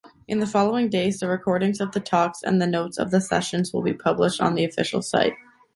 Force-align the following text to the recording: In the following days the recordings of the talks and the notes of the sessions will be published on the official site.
In 0.27 0.39
the 0.39 0.47
following 0.47 0.89
days 0.89 1.19
the 1.19 1.27
recordings 1.29 1.79
of 1.79 1.91
the 1.91 1.99
talks 1.99 2.41
and 2.41 2.59
the 2.59 2.65
notes 2.65 2.97
of 2.97 3.11
the 3.11 3.21
sessions 3.21 3.71
will 3.71 3.83
be 3.83 3.93
published 3.93 4.41
on 4.41 4.55
the 4.55 4.65
official 4.65 5.03
site. 5.03 5.35